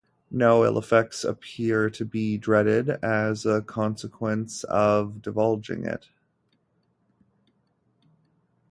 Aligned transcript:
No 0.31 0.65
ill 0.65 0.79
effects 0.79 1.23
appear 1.23 1.87
to 1.91 2.03
be 2.03 2.35
dreaded 2.35 2.89
as 3.03 3.45
a 3.45 3.61
consequence 3.61 4.63
of 4.63 5.21
divulging 5.21 5.85
it. 5.85 6.07